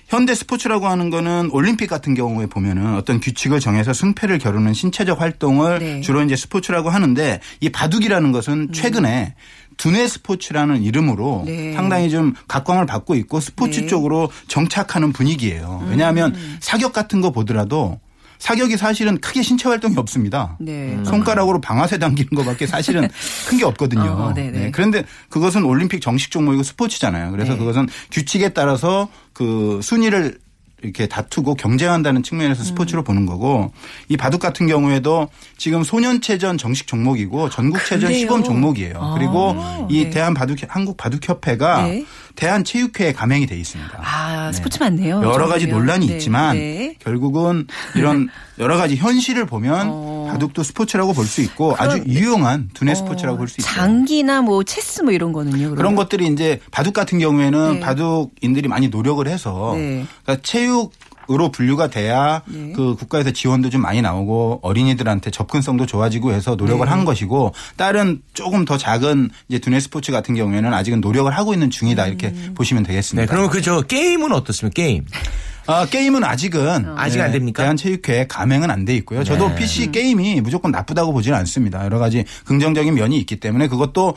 [0.07, 5.79] 현대 스포츠라고 하는 거는 올림픽 같은 경우에 보면은 어떤 규칙을 정해서 승패를 겨루는 신체적 활동을
[5.79, 5.93] 네.
[5.95, 6.01] 음.
[6.01, 9.35] 주로 이제 스포츠라고 하는데 이 바둑이라는 것은 최근에
[9.75, 11.73] 두뇌 스포츠라는 이름으로 네.
[11.73, 13.85] 상당히 좀 각광을 받고 있고 스포츠 네.
[13.85, 13.87] 음.
[13.89, 15.85] 쪽으로 정착하는 분위기예요.
[15.89, 17.99] 왜냐하면 사격 같은 거 보더라도
[18.45, 20.55] 사격이 사실은 크게 신체 활동이 없습니다.
[20.59, 20.99] 네.
[21.03, 23.07] 손가락으로 방아쇠 당기는 것밖에 사실은
[23.49, 24.03] 큰 게 없거든요.
[24.03, 24.51] 어, 네네.
[24.51, 27.31] 네, 그런데 그것은 올림픽 정식 종목이고 스포츠잖아요.
[27.31, 27.57] 그래서 네.
[27.57, 30.37] 그것은 규칙에 따라서 그 순위를
[30.83, 32.65] 이렇게 다투고 경쟁한다는 측면에서 음.
[32.65, 33.71] 스포츠로 보는 거고
[34.09, 38.13] 이 바둑 같은 경우에도 지금 소년체전 정식 종목이고 전국체전?
[38.13, 38.93] 시범 종목이에요.
[38.99, 39.55] 아, 그리고
[39.89, 40.09] 이 네.
[40.11, 42.05] 대한 바둑 한국 바둑협회가 네.
[42.35, 43.99] 대한체육회에 가맹이 돼 있습니다.
[44.01, 45.21] 아, 스포츠 많네요.
[45.23, 45.79] 여러 가지 정말요.
[45.79, 46.13] 논란이 네.
[46.13, 46.95] 있지만 네.
[46.99, 50.27] 결국은 이런 여러 가지 현실을 보면 어.
[50.31, 53.73] 바둑도 스포츠라고 볼 수 있고 아주 유용한 두뇌 스포츠라고 볼 수 있어요.
[53.73, 55.57] 장기나 뭐 체스 뭐 이런 거는요.
[55.57, 55.75] 그러면?
[55.75, 57.79] 그런 것들이 이제 바둑 같은 경우에는 네.
[57.79, 60.05] 바둑인들이 많이 노력을 해서 네.
[60.23, 60.91] 그러니까 체육
[61.29, 62.71] 으로 분류가 돼야 네.
[62.75, 66.89] 그 국가에서 지원도 좀 많이 나오고 어린이들한테 접근성도 좋아지고 해서 노력을 네.
[66.89, 71.69] 한 것이고 다른 조금 더 작은 이제 두뇌 스포츠 같은 경우에는 아직은 노력을 하고 있는
[71.69, 72.53] 중이다 이렇게 음.
[72.55, 73.29] 보시면 네, 되겠습니다.
[73.29, 74.75] 그러면 그 저 게임은 어떻습니까?
[74.75, 75.05] 게임.
[75.67, 77.63] 아, 게임은 아직은 아직 안 됩니까?
[77.63, 79.23] 대한체육회 가맹은 안 돼 있고요.
[79.23, 79.55] 저도 네.
[79.55, 81.83] PC 게임이 무조건 나쁘다고 보지는 않습니다.
[81.83, 84.15] 여러 가지 긍정적인 면이 있기 때문에 그것도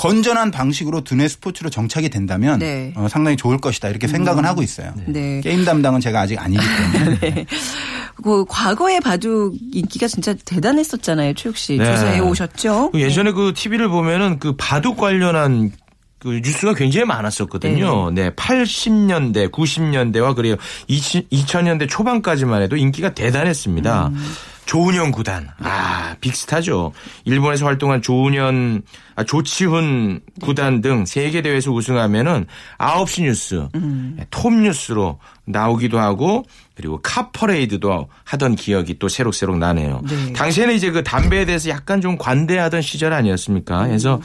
[0.00, 2.94] 건전한 방식으로 두뇌 스포츠로 정착이 된다면 네.
[2.96, 4.94] 어, 상당히 좋을 것이다 이렇게 생각은 하고 있어요.
[5.04, 5.42] 네.
[5.42, 6.62] 게임 담당은 제가 아직 아니기
[6.94, 7.44] 때문에
[8.24, 11.34] 그 과거에 바둑 인기가 진짜 대단했었잖아요.
[11.34, 11.84] 최욱 씨 네.
[11.84, 12.92] 조사해 오셨죠?
[12.92, 15.70] 그 예전에 그 TV를 보면은 그 바둑 관련한
[16.18, 18.10] 그 뉴스가 굉장히 많았었거든요.
[18.12, 18.30] 네.
[18.30, 20.56] 80년대, 90년대와 그래요.
[20.88, 24.08] 2000년대 초반까지만 해도 인기가 대단했습니다.
[24.08, 24.32] 음.
[24.70, 25.48] 조은현 구단.
[25.58, 26.92] 아, 빅스타죠.
[27.24, 28.82] 일본에서 활동한 조은현,
[29.16, 32.46] 아, 조치훈 구단 등 세계 대회에서 우승하면은
[32.78, 34.16] 9시 뉴스, 음.
[34.30, 36.44] 톱 뉴스로 나오기도 하고
[36.76, 40.02] 그리고 카퍼레이드도 하던 기억이 또 새록새록 나네요.
[40.08, 40.32] 네.
[40.34, 43.88] 당시에는 이제 그 담배에 대해서 약간 좀 관대하던 시절 아니었습니까?
[43.88, 44.20] 그래서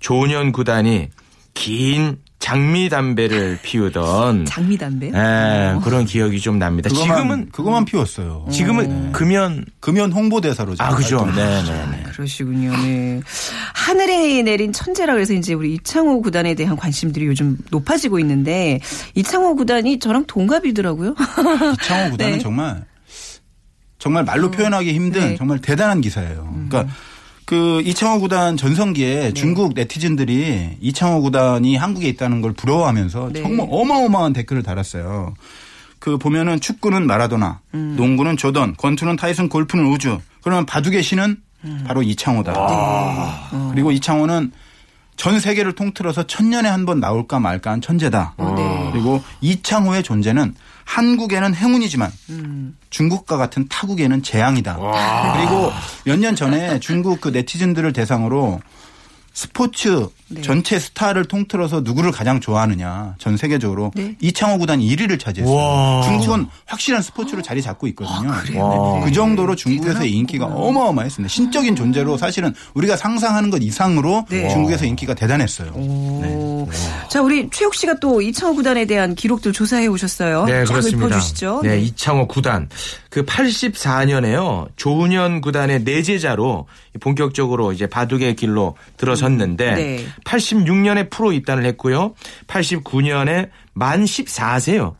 [0.00, 1.10] 조은현 구단이
[1.54, 5.08] 긴 장미 담배를 피우던 장미 담배.
[5.08, 6.88] 예, 그런 기억이 좀 납니다.
[6.88, 8.46] 그거만, 지금은 그거만 피웠어요.
[8.52, 11.26] 지금은 금연 금연 홍보대사로 아 그죠.
[11.34, 11.62] 네.
[11.64, 12.02] 네, 네.
[12.04, 12.70] 그러시군요.
[12.70, 13.20] 네.
[13.74, 18.78] 하늘에 내린 천재라 그래서 이제 우리 이창호 구단에 대한 관심들이 요즘 높아지고 있는데
[19.16, 21.16] 이창호 구단이 저랑 동갑이더라고요.
[21.82, 22.38] 이창호 구단은 네.
[22.38, 22.84] 정말
[23.98, 25.30] 정말 말로 표현하기 힘든 네.
[25.32, 25.36] 음.
[25.36, 26.48] 정말 대단한 기사예요.
[26.68, 26.94] 그러니까
[27.46, 29.32] 그 이창호 구단 전성기에 네.
[29.32, 33.40] 중국 네티즌들이 이창호 구단이 한국에 있다는 걸 부러워하면서 네.
[33.40, 35.34] 정말 어마어마한 댓글을 달았어요.
[36.00, 37.94] 그 보면은 축구는 마라도나, 음.
[37.96, 40.18] 농구는 조던, 권투는 타이슨, 골프는 우주.
[40.42, 41.84] 그러면 바둑의 신은 음.
[41.86, 42.52] 바로 이창호다.
[42.56, 43.70] 어.
[43.72, 44.50] 그리고 이창호는
[45.16, 48.34] 전 세계를 통틀어서 천년에 한 번 나올까 말까 한 천재다.
[48.38, 48.90] 네.
[48.92, 52.76] 그리고 이창호의 존재는 한국에는 행운이지만 음.
[52.90, 54.76] 중국과 같은 타국에는 재앙이다.
[55.36, 55.72] 그리고
[56.04, 58.60] 몇 년 전에 중국 그 네티즌들을 대상으로
[59.36, 60.40] 스포츠 네.
[60.40, 64.16] 전체 스타를 통틀어서 누구를 가장 좋아하느냐 전 세계적으로 네.
[64.18, 65.54] 이창호 구단이 1위를 차지했어요.
[65.54, 66.02] 와.
[66.02, 68.30] 중국은 확실한 스포츠로 자리 잡고 있거든요.
[68.58, 69.04] 와.
[69.04, 71.30] 그 정도로 중국에서의 인기가 어마어마했습니다.
[71.30, 74.48] 신적인 존재로 사실은 우리가 상상하는 것 이상으로 네.
[74.48, 75.70] 중국에서 인기가 대단했어요.
[75.74, 76.68] 오.
[77.10, 80.46] 자, 우리 최욱 씨가 또 이창호 구단에 대한 기록들 조사해 오셨어요.
[80.46, 81.06] 네, 쫙 그렇습니다.
[81.06, 81.60] 읊어주시죠.
[81.62, 82.68] 네, 이창호 구단.
[83.10, 84.68] 그 84년에요.
[84.76, 86.66] 조은현 구단의 내제자로
[87.00, 90.06] 본격적으로 이제 바둑의 길로 들어 섰는데 네.
[90.24, 92.14] 86년에 프로 입단을 했고요.
[92.46, 94.94] 89년에 만 14세요.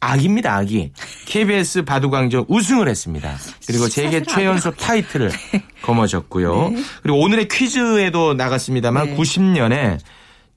[0.00, 0.92] 아기입니다, 아기.
[1.26, 3.36] KBS 바둑왕전 우승을 했습니다.
[3.66, 5.30] 그리고 세계 최연소 타이틀을
[5.82, 6.72] 거머졌고요.
[7.02, 9.16] 그리고 오늘의 퀴즈에도 나갔습니다만 네.
[9.16, 9.98] 90년에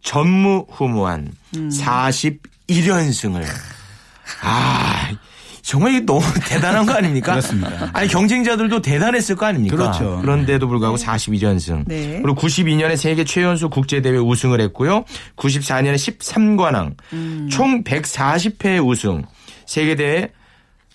[0.01, 3.43] 전무후무한 41연승을
[4.41, 5.11] 아
[5.65, 7.31] 정말 이게 너무 대단한 거 아닙니까?
[7.31, 7.89] 그렇습니다.
[7.91, 9.75] 아니 경쟁자들도 대단했을 거 아닙니까?
[9.75, 10.19] 그렇죠.
[10.21, 11.85] 그런데도 불구하고 42연승.
[11.87, 12.21] 네.
[12.21, 15.05] 그리고 92년에 세계 최연소 국제대회 우승을 했고요.
[15.35, 17.49] 94년에 13관왕, 음.
[17.51, 19.23] 총 140회 우승,
[19.65, 20.29] 세계대회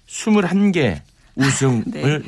[0.08, 1.00] 21개
[1.34, 2.18] 우승을 네.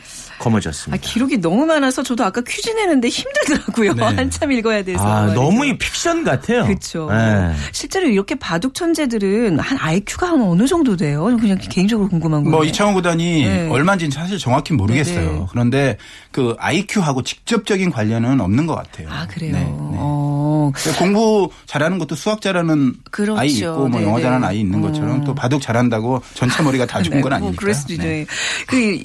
[0.42, 1.00] 아, 거머졌습니다.
[1.00, 3.94] 기록이 너무 많아서 저도 아까 퀴즈 내는데 힘들더라고요.
[3.94, 4.02] 네.
[4.16, 5.02] 한참 읽어야 돼서.
[5.06, 5.32] 아.
[5.32, 6.64] 너무 이 픽션 같아요.
[6.64, 7.08] 그렇죠.
[7.10, 7.52] 네.
[7.70, 11.24] 실제로 이렇게 바둑 천재들은 한 IQ가 한 어느 정도 돼요?
[11.40, 12.56] 그냥 개인적으로 궁금한 거예요.
[12.56, 13.68] 뭐 이창호 구단이 네.
[13.68, 15.32] 얼마인지는 사실 정확히 모르겠어요.
[15.32, 15.46] 네, 네.
[15.50, 15.96] 그런데
[16.32, 19.08] 그 IQ하고 직접적인 관련은 없는 것 같아요.
[19.10, 19.52] 아 그래요.
[19.52, 19.66] 네, 네.
[19.70, 20.72] 어.
[20.98, 23.38] 공부 잘하는 것도 수학 잘하는 그렇죠.
[23.38, 24.22] 아이 있고 뭐 네, 영어 네.
[24.24, 25.24] 잘하는 아이 있는 것처럼 어.
[25.24, 27.60] 또 바둑 잘한다고 전체 머리가 다 좋은 네, 건뭐 아니니까.
[27.60, 28.02] 그럴 수도 있죠.
[28.02, 28.26] 네.
[28.66, 29.04] 그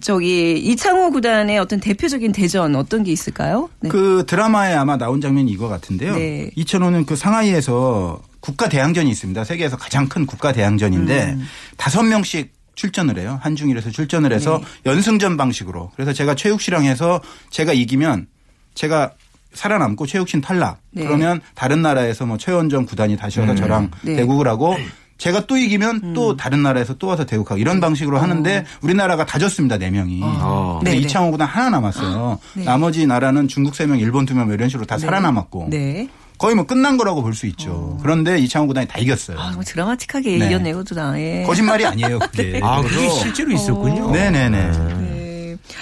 [0.00, 3.68] 저기 이창호 구단의 어떤 대표적인 대전 어떤 게 있을까요?
[3.80, 3.88] 네.
[3.88, 6.14] 그 드라마에 아마 나온 장면이 이거 같은데요.
[6.14, 6.50] 네.
[6.56, 9.44] 2005년 그 상하이에서 국가 대항전이 있습니다.
[9.44, 11.46] 세계에서 가장 큰 국가 대항전인데 음.
[11.76, 13.38] 다섯 명씩 출전을 해요.
[13.42, 14.90] 한중일에서 출전을 해서 네.
[14.90, 15.90] 연승전 방식으로.
[15.94, 18.26] 그래서 제가 최욱 씨랑 해서 제가 이기면
[18.74, 19.12] 제가
[19.52, 20.80] 살아남고 최욱 씨는 탈락.
[20.90, 21.04] 네.
[21.04, 24.16] 그러면 다른 나라에서 뭐 최원정 구단이 다시 와서 저랑 네.
[24.16, 24.76] 대국을 하고
[25.22, 29.78] 제가 또 이기면 또 다른 나라에서 또 와서 대국하고 이런 방식으로 하는데 우리나라가 다 졌습니다.
[29.78, 30.20] 네 명이.
[30.24, 30.78] 어.
[30.80, 31.02] 근데 네네.
[31.04, 32.40] 이창호 구단 하나 남았어요.
[32.54, 32.64] 네.
[32.64, 36.08] 나머지 나라는 중국 세 명, 일본 두 명 이런 식으로 다 살아남았고 네.
[36.38, 37.98] 거의 뭐 끝난 거라고 볼 수 있죠.
[38.02, 39.38] 그런데 이창호 구단이 다 이겼어요.
[39.38, 40.46] 아, 정말 드라마틱하게 네.
[40.46, 41.14] 이겼네요, 다.
[41.20, 41.44] 예.
[41.46, 42.58] 거짓말이 아니에요, 그게.
[42.64, 44.10] 아, 그게 실제로 있었군요.
[44.10, 44.72] 네네네.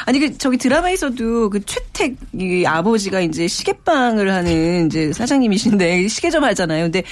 [0.00, 0.04] 네.
[0.06, 6.84] 아니 그 저기 드라마에서도 그 최택 이 아버지가 이제 시계빵을 하는 이제 사장님이신데 시계점 하잖아요.
[6.84, 7.02] 근데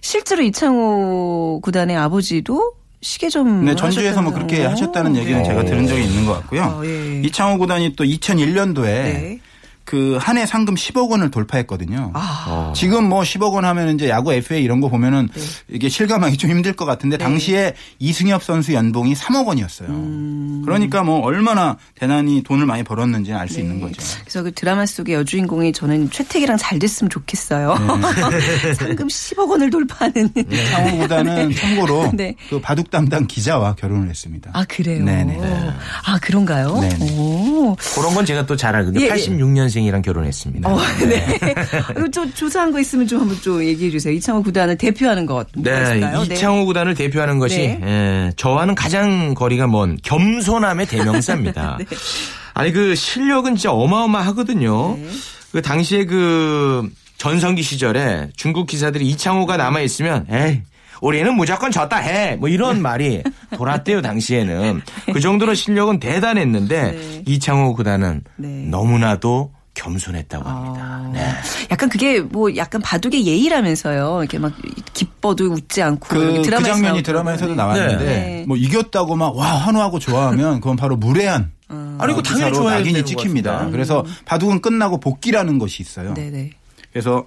[0.00, 6.26] 실제로 이창호 구단의 아버지도 시계점 네, 전주에서 뭐 그렇게 하셨다는 얘기는 제가 들은 적이 있는
[6.26, 6.62] 것 같고요.
[6.62, 7.22] 어, 예.
[7.24, 9.38] 이창호 구단이 또 2001년도에 네.
[9.86, 12.10] 그 한 해 상금 10억 원을 돌파했거든요.
[12.14, 12.72] 아.
[12.74, 15.40] 지금 뭐 10억 원 하면 이제 야구 FA 이런 거 보면은 네.
[15.68, 19.88] 이게 실감하기 좀 힘들 것 같은데 당시에 이승엽 선수 연봉이 3억 원이었어요.
[19.88, 20.62] 음.
[20.64, 23.94] 그러니까 뭐 얼마나 대단히 돈을 많이 벌었는지는 알수 있는 거죠.
[24.22, 27.74] 그래서 그 드라마 속의 여주인공이 저는 최택이랑 잘 됐으면 좋겠어요.
[27.78, 28.74] 네.
[28.74, 30.32] 상금 10억 원을 돌파하는.
[31.00, 32.34] 구단은 참고로 네.
[32.50, 34.50] 그 바둑 담당 기자와 결혼을 했습니다.
[34.52, 35.04] 아 그래요.
[35.04, 35.38] 네네.
[36.06, 36.80] 아 그런가요?
[36.80, 37.12] 네네.
[37.18, 37.76] 오.
[37.94, 39.02] 그런 건 제가 또 잘 알거든요.
[39.04, 39.10] 예, 예.
[39.10, 40.68] 86년생 이랑 결혼했습니다.
[40.68, 41.38] 어, 네.
[41.96, 44.12] 이거 좀 조사한 거 있으면 좀 한번 좀 얘기해 주세요.
[44.14, 46.22] 이창호 구단을 대표하는 것 뭐가 네, 있을까요?
[46.24, 47.80] 이창호 구단을 대표하는 것이 네.
[47.82, 51.78] 예, 저와는 가장 거리가 먼 겸손함의 대명사입니다.
[51.88, 51.96] 네.
[52.54, 54.96] 아니 그 실력은 진짜 어마어마하거든요.
[54.96, 55.08] 네.
[55.52, 60.62] 그 당시에 그 전성기 시절에 중국 기사들이 이창호가 남아 있으면 에이
[61.00, 62.36] 우리는 무조건 졌다 해.
[62.36, 63.22] 뭐 이런 말이
[63.56, 64.80] 돌았대요, 당시에는.
[65.12, 67.22] 그 정도로 실력은 대단했는데 네.
[67.26, 68.48] 이창호 구단은 네.
[68.70, 70.84] 너무나도 겸손했다고 합니다.
[70.84, 71.32] 아, 네.
[71.70, 74.18] 약간 그게 뭐 약간 바둑의 예의라면서요.
[74.22, 74.52] 이렇게 막
[74.94, 77.02] 기뻐도 웃지 않고 그, 그 드라마에서 장면이.
[77.04, 77.56] 드라마에서도 네.
[77.56, 78.44] 나왔는데 네.
[78.48, 83.50] 뭐 이겼다고 막 와 환호하고 좋아하면 그건 바로 무례한 아니, 이거 당연히 좋아야 낙인이 찍힙니다.
[83.50, 83.70] 것 같습니다.
[83.70, 86.14] 그래서 바둑은 끝나고 복귀라는 것이 있어요.
[86.14, 86.50] 네네.
[86.92, 87.24] 그래서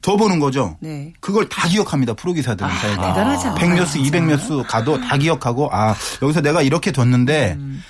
[0.00, 0.76] 더 보는 거죠.
[0.80, 1.12] 네.
[1.20, 2.14] 그걸 다 기억합니다.
[2.14, 2.70] 프로 기사들은.
[2.70, 3.08] 아, 자기가.
[3.14, 3.74] 대단하지 않나요?
[3.74, 7.82] 100몇 수, 200몇 수 가도 다 기억하고 아 여기서 내가 이렇게 뒀는데 음.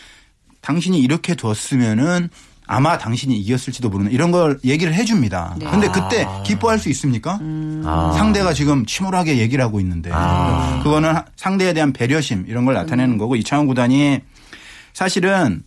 [0.63, 2.31] 당신이 이렇게 뒀으면은
[2.71, 5.57] 아마 당신이 이겼을지도 모르는 이런 걸 얘기를 해줍니다.
[5.59, 5.67] 네.
[5.71, 7.39] 근데 그때 기뻐할 수 있습니까?
[7.41, 7.83] 음.
[7.87, 8.13] 아.
[8.17, 10.11] 상대가 지금 침울하게 얘기를 하고 있는데
[10.83, 13.19] 그거는 하- 상대에 대한 배려심 이런 걸 나타내는 음.
[13.19, 14.21] 거고 이창호 구단이
[14.93, 15.63] 사실은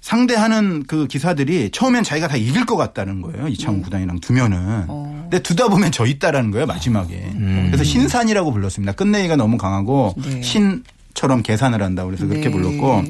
[0.00, 3.46] 상대하는 그 기사들이 처음엔 자기가 다 이길 것 같다는 거예요.
[3.48, 4.84] 이창호 구단이랑 두면은.
[4.88, 5.18] 어.
[5.24, 6.64] 근데 두다 보면 져 있다라는 거예요.
[6.66, 7.30] 마지막에.
[7.66, 8.92] 그래서 신산이라고 불렀습니다.
[8.92, 10.40] 끝내기가 너무 강하고 네.
[10.40, 10.82] 신
[11.18, 12.04] 처럼 계산을 한다.
[12.04, 12.50] 그래서 그렇게 네.
[12.52, 13.02] 불렀고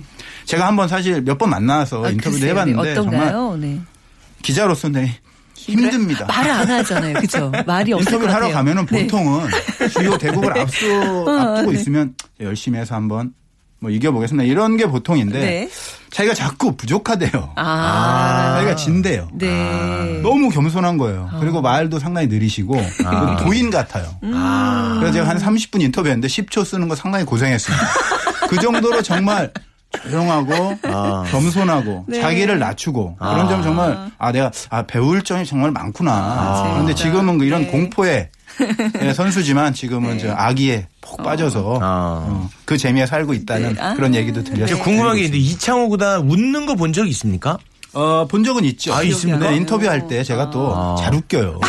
[0.46, 2.54] 제가 한번 사실 몇 번 만나서 아, 인터뷰도 글쎄요.
[2.54, 3.56] 네, 해봤는데 정말 어떤가요?
[3.58, 3.78] 네.
[4.42, 5.06] 기자로서 는
[5.54, 6.24] 힘듭니다.
[6.26, 7.14] 말을 안 하잖아요.
[7.20, 7.52] 그죠?
[7.66, 8.34] 말이 없을 것 인터뷰를.
[8.34, 9.02] 하러 가면은 네.
[9.02, 9.48] 보통은
[9.92, 10.86] 주요 대국을 앞서
[11.38, 11.78] 앞두고 네.
[11.78, 13.34] 있으면 열심히 해서 한번
[13.78, 14.50] 뭐 이겨보겠습니다.
[14.50, 15.68] 이런 게 보통인데 네.
[16.10, 17.52] 자기가 자꾸 부족하대요.
[17.56, 18.54] 아.
[18.56, 19.28] 자기가 진대요.
[19.32, 20.20] 네.
[20.22, 21.28] 너무 겸손한 거예요.
[21.40, 24.06] 그리고 말도 상당히 느리시고 그 도인 같아요.
[24.22, 24.96] 음.
[24.98, 27.84] 그래서 제가 한 30분 인터뷰했는데 10초 쓰는 거 상당히 고생했습니다.
[28.48, 29.52] 그 정도로 정말
[30.02, 30.78] 조용하고
[31.30, 32.20] 겸손하고 네.
[32.20, 36.70] 자기를 낮추고 그런 점 정말 아 내가 아 배울 점이 정말 많구나.
[36.72, 37.02] 그런데 재밌다.
[37.18, 37.68] 지금은 그 이런 네.
[37.68, 38.28] 공포의
[39.02, 42.26] 예, 선수지만 지금은 저 아기에 폭 빠져서 아.
[42.28, 43.80] 어, 그 재미에 살고 있다는 네.
[43.80, 43.94] 아.
[43.94, 44.66] 그런 얘기도 들려요.
[44.66, 47.58] 저 궁금한 게 있는데 이창호 구단 웃는 거 본 적 있습니까?
[47.92, 48.92] 어, 본 적은 있죠.
[48.94, 49.50] 아, 있습니까?
[49.50, 51.60] 네, 인터뷰할 때 제가 또 잘 웃겨요.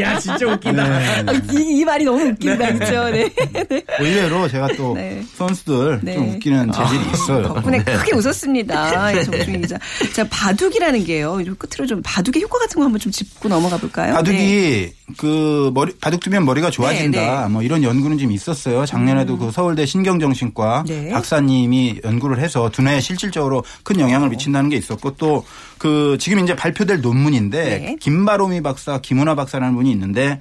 [0.00, 0.82] 야 진짜 웃기다.
[0.82, 2.72] 아, 이, 이 말이 너무 웃긴다.
[2.78, 3.10] 그죠?
[3.10, 3.28] 네.
[4.00, 5.22] 의외로 제가 또 네.
[5.36, 6.14] 선수들 네.
[6.14, 7.42] 좀 웃기는 재질이 있어요.
[7.54, 9.14] 덕분에 크게 웃었습니다.
[9.16, 9.78] 예, 정충희 기자.
[10.14, 11.38] 자, 바둑이라는 게요.
[11.40, 14.14] 이 끝으로 좀 바둑의 효과 같은 거 한번 좀 짚고 넘어가 볼까요?
[14.14, 14.92] 바둑이 네.
[15.18, 17.20] 그 머리 바둑 두면 머리가 좋아진다.
[17.20, 17.48] 네, 네.
[17.48, 18.86] 뭐 이런 연구는 좀 있었어요.
[18.86, 21.10] 작년에도 그 서울대 신경정신과 네.
[21.10, 25.44] 박사님이 연구를 해서 두뇌에 실질적으로 큰 영향을 미친다는 게 있었고 또
[25.84, 27.96] 그 지금 이제 발표될 논문인데 네.
[28.00, 30.40] 김바로미 박사, 김은하 박사라는 분이 있는데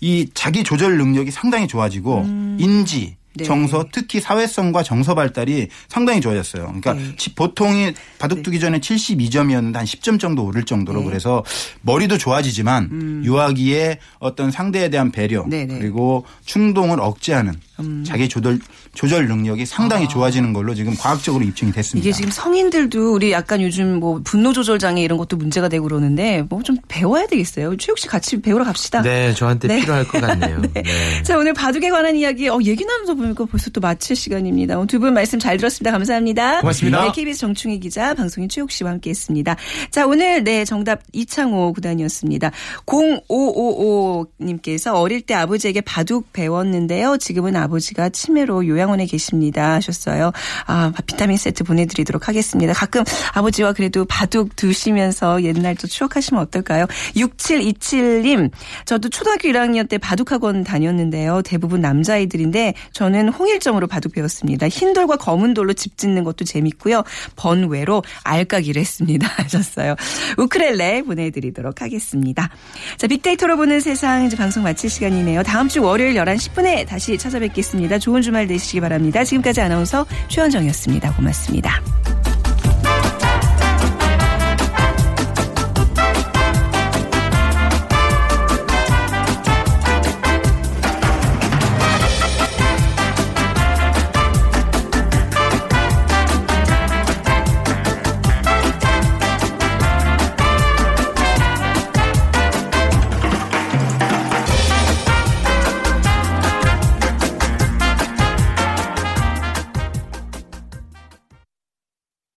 [0.00, 2.24] 이 자기 조절 능력이 상당히 좋아지고
[2.58, 3.17] 인지 음.
[3.38, 3.44] 네.
[3.44, 6.64] 정서 특히 사회성과 정서 발달이 상당히 좋아졌어요.
[6.64, 7.16] 그러니까 네.
[7.16, 11.06] 지- 보통이 바둑 두기 전에 72점이었는데 한 10점 정도 오를 정도로 네.
[11.06, 11.42] 그래서
[11.82, 15.50] 머리도 좋아지지만 유아기의 어떤 상대에 대한 배려 음.
[15.50, 15.78] 네, 네.
[15.78, 18.04] 그리고 충동을 억제하는 음.
[18.06, 18.58] 자기 조절
[18.94, 22.04] 조절 능력이 상당히 좋아지는 걸로 지금 과학적으로 입증이 됐습니다.
[22.04, 26.42] 이게 지금 성인들도 우리 약간 요즘 뭐 분노 조절 장애 이런 것도 문제가 되고 그러는데
[26.48, 27.76] 뭐 좀 배워야 되겠어요.
[27.78, 29.00] 최욱 씨 같이 배우러 갑시다.
[29.00, 29.80] 네, 저한테 네.
[29.80, 30.60] 필요할 것 같네요.
[30.74, 30.82] 네.
[31.22, 34.84] 자, 오늘 바둑에 관한 이야기, 어, 얘기 나누다 보 니까 벌써 또 마칠 시간입니다.
[34.86, 35.90] 두분 말씀 잘 들었습니다.
[35.90, 36.60] 감사합니다.
[36.60, 37.04] 고맙습니다.
[37.04, 39.56] 네, KBS 정충희 기자, 방송인 최욱 씨와 함께 했습니다.
[39.90, 42.52] 자, 오늘, 네, 정답 이창호 구단이었습니다.
[42.86, 47.16] 0555님께서 어릴 때 아버지에게 바둑 배웠는데요.
[47.18, 50.32] 지금은 아버지 아버지가 치매로 요양원에 계십니다 하셨어요.
[50.66, 52.72] 아, 비타민 세트 보내드리도록 하겠습니다.
[52.72, 56.86] 가끔 아버지와 그래도 바둑 두시면서 옛날 또 추억하시면 어떨까요?
[57.16, 58.50] 6727님,
[58.84, 61.42] 저도 초등학교 1학년 때 바둑학원 다녔는데요.
[61.42, 62.74] 대부분 남자아이들인데
[63.18, 64.68] 저는 홍일점으로 바둑 배웠습니다.
[64.68, 67.02] 흰 돌과 검은 돌로 집 짓는 것도 재밌고요.
[67.34, 69.96] 번외로 알까기를 했습니다 하셨어요.
[70.36, 72.48] 우크렐레 보내드리도록 하겠습니다.
[72.96, 75.42] 자, 빅데이터로 보는 세상 이제 방송 마칠 시간이네요.
[75.42, 77.98] 다음 주 월요일 11시 10분에 다시 찾아뵙겠습니다.
[77.98, 79.24] 좋은 주말 되시기 바랍니다.
[79.24, 81.14] 지금까지 아나운서 최현정이었습니다.
[81.14, 82.17] 고맙습니다.